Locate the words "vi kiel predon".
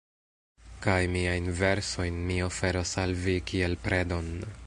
3.27-4.35